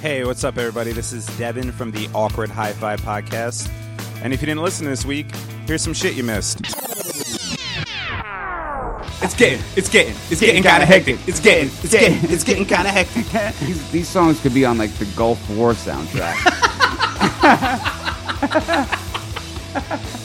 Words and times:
Hey, 0.00 0.24
what's 0.24 0.44
up, 0.44 0.58
everybody? 0.58 0.92
This 0.92 1.12
is 1.14 1.26
Devin 1.38 1.72
from 1.72 1.90
the 1.90 2.08
Awkward 2.14 2.50
High 2.50 2.74
Five 2.74 3.00
Podcast. 3.00 3.70
And 4.22 4.34
if 4.34 4.42
you 4.42 4.46
didn't 4.46 4.62
listen 4.62 4.84
this 4.84 5.06
week, 5.06 5.34
here's 5.66 5.80
some 5.80 5.94
shit 5.94 6.14
you 6.14 6.22
missed. 6.22 6.60
It's 9.22 9.34
getting, 9.34 9.64
it's 9.74 9.88
getting, 9.88 10.14
it's 10.30 10.40
getting 10.40 10.62
kind 10.62 10.82
of 10.82 10.88
hectic. 10.88 11.18
It's 11.26 11.40
getting, 11.40 11.68
it's 11.68 11.90
getting, 11.90 12.30
it's 12.30 12.44
getting 12.44 12.66
kind 12.66 12.86
of 12.86 12.92
hectic. 12.92 13.26
these, 13.66 13.90
these 13.90 14.08
songs 14.08 14.38
could 14.40 14.52
be 14.52 14.66
on 14.66 14.76
like 14.76 14.92
the 14.98 15.06
Gulf 15.16 15.48
War 15.50 15.72
soundtrack. 15.72 16.36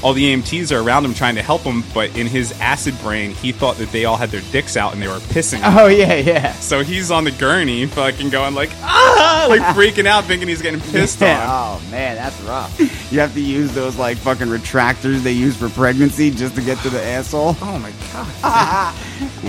All 0.00 0.12
the 0.12 0.32
EMTs 0.32 0.70
are 0.70 0.80
around 0.80 1.04
him 1.04 1.12
trying 1.12 1.34
to 1.34 1.42
help 1.42 1.62
him, 1.62 1.82
but 1.92 2.16
in 2.16 2.28
his 2.28 2.52
acid 2.60 2.96
brain, 3.00 3.32
he 3.32 3.50
thought 3.50 3.78
that 3.78 3.90
they 3.90 4.04
all 4.04 4.16
had 4.16 4.30
their 4.30 4.42
dicks 4.52 4.76
out 4.76 4.92
and 4.92 5.02
they 5.02 5.08
were 5.08 5.18
pissing. 5.18 5.56
him. 5.58 5.76
oh 5.76 5.88
yeah, 5.88 6.14
yeah. 6.14 6.52
So 6.52 6.84
he's 6.84 7.10
on 7.10 7.24
the 7.24 7.32
gurney, 7.32 7.84
fucking 7.86 8.30
going 8.30 8.54
like, 8.54 8.70
ah, 8.82 9.46
like 9.48 9.60
freaking 9.76 10.06
out, 10.06 10.22
thinking 10.24 10.46
he's 10.46 10.62
getting 10.62 10.80
pissed 10.80 11.20
Yeah, 11.20 11.42
on. 11.50 11.80
Oh 11.82 11.90
man, 11.90 12.14
that's 12.14 12.40
rough. 12.42 12.78
You 13.12 13.18
have 13.18 13.34
to 13.34 13.40
use 13.40 13.74
those 13.74 13.96
like 13.96 14.18
fucking 14.18 14.46
retractors 14.46 15.22
they 15.22 15.32
use 15.32 15.56
for 15.56 15.68
pregnancy 15.68 16.30
just 16.30 16.54
to 16.54 16.62
get 16.62 16.78
to 16.84 16.90
the 16.90 17.02
asshole. 17.02 17.56
Oh 17.60 17.78
my 17.80 17.92
god. 18.12 18.94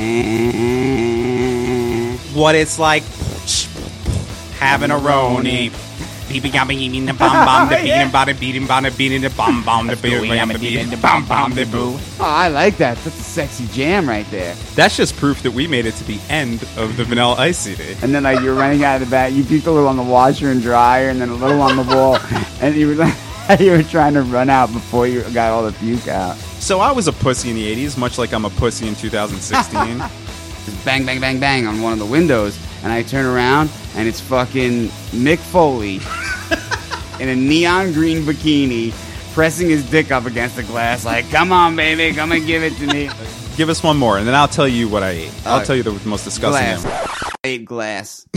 What 2.34 2.55
it's 2.55 2.79
like 2.79 3.04
having 4.59 4.91
a 4.91 4.95
roni. 4.95 5.71
Beeping, 6.29 6.51
gabbing, 6.51 6.77
eating 6.77 7.07
the 7.07 7.13
bomb 7.13 7.43
bomb, 7.43 7.69
the 7.69 7.75
beating, 7.75 8.09
bada, 8.09 8.39
beating, 8.39 8.67
bada, 8.67 8.95
beating, 8.95 9.21
the 9.21 9.31
bomb 9.31 9.63
bomb, 9.63 9.87
the 9.87 9.95
beating, 9.95 10.89
the 10.89 10.97
bomb 10.97 11.25
bomb, 11.25 11.55
the 11.55 11.65
boo. 11.65 11.97
Oh, 12.20 12.23
I 12.23 12.49
like 12.49 12.77
that. 12.77 12.97
That's 12.99 13.20
a 13.20 13.23
sexy 13.23 13.65
jam 13.67 14.07
right 14.07 14.29
there. 14.29 14.53
That's 14.75 14.95
just 14.95 15.15
proof 15.15 15.41
that 15.41 15.51
we 15.51 15.65
made 15.65 15.87
it 15.87 15.95
to 15.95 16.03
the 16.03 16.20
end 16.29 16.61
of 16.77 16.97
the 16.97 17.03
Vanilla 17.03 17.34
Ice 17.35 17.57
CD. 17.57 17.95
And 18.03 18.13
then 18.13 18.23
like 18.23 18.41
you're 18.41 18.53
running 18.53 18.84
out 18.84 19.01
of 19.01 19.07
the 19.07 19.11
bat, 19.11 19.31
you 19.31 19.43
peeked 19.43 19.65
a 19.65 19.71
little 19.71 19.89
on 19.89 19.97
the 19.97 20.03
washer 20.03 20.51
and 20.51 20.62
dryer, 20.62 21.09
and 21.09 21.20
then 21.20 21.29
a 21.29 21.35
little 21.35 21.62
on 21.62 21.76
the 21.76 21.95
wall, 21.95 22.20
and 22.61 22.76
you 22.76 22.89
were 22.89 22.95
like, 22.95 23.15
you 23.59 23.71
were 23.71 23.82
trying 23.82 24.13
to 24.13 24.21
run 24.21 24.49
out 24.51 24.71
before 24.71 25.07
you 25.07 25.23
got 25.32 25.51
all 25.51 25.63
the 25.63 25.71
puke 25.79 26.07
out. 26.07 26.37
So 26.59 26.79
I 26.79 26.91
was 26.91 27.07
a 27.07 27.13
pussy 27.13 27.49
in 27.49 27.55
the 27.55 27.76
80s, 27.76 27.98
much 27.98 28.20
like 28.20 28.34
I'm 28.34 28.45
a 28.45 28.51
pussy 28.51 28.87
in 28.87 28.93
2016. 28.93 29.98
Just 30.65 30.85
bang, 30.85 31.05
bang, 31.05 31.20
bang, 31.20 31.39
bang 31.39 31.65
on 31.65 31.82
one 31.82 31.93
of 31.93 31.98
the 31.99 32.05
windows, 32.05 32.59
and 32.84 32.91
I 32.91 33.01
turn 33.01 33.26
around, 33.26 33.71
and 33.95 34.07
it's 34.07 34.20
fucking 34.20 34.89
Mick 35.11 35.39
Foley 35.39 35.99
in 37.20 37.29
a 37.29 37.35
neon 37.35 37.93
green 37.93 38.23
bikini, 38.23 38.91
pressing 39.34 39.70
his 39.70 39.89
dick 39.89 40.12
up 40.12 40.25
against 40.25 40.55
the 40.55 40.63
glass, 40.63 41.05
like, 41.05 41.29
"Come 41.31 41.51
on, 41.51 41.76
baby, 41.76 42.15
come 42.15 42.31
and 42.31 42.45
give 42.45 42.63
it 42.63 42.76
to 42.77 42.87
me." 42.87 43.09
Give 43.57 43.67
us 43.67 43.84
one 43.84 43.98
more, 43.98 44.17
and 44.17 44.26
then 44.26 44.35
I'll 44.35 44.48
tell 44.48 44.70
you 44.70 44.87
what 44.87 45.03
I 45.03 45.09
ate. 45.09 45.31
I'll 45.45 45.65
tell 45.65 45.76
you 45.76 45.84
the 45.84 45.91
most 46.07 46.23
disgusting 46.23 46.81
glass. 46.81 46.81
thing. 46.81 47.29
I 47.43 47.48
ate 47.48 47.65
glass. 47.65 48.26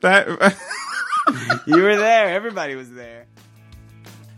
That. 0.00 0.28
You 1.66 1.82
were 1.82 1.96
there. 1.96 2.28
Everybody 2.34 2.74
was 2.74 2.92
there. 2.92 3.26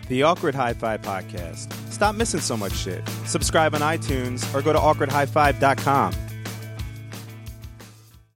The 0.09 0.23
Awkward 0.23 0.55
High 0.55 0.75
Five 0.75 1.03
Podcast. 1.03 1.73
Stop 1.93 2.15
missing 2.15 2.41
so 2.41 2.56
much 2.56 2.73
shit. 2.73 3.03
Subscribe 3.25 3.75
on 3.75 3.81
iTunes 3.81 4.55
or 4.55 4.62
go 4.62 4.73
to 4.73 4.78
awkwardhighfive.com. 4.78 6.12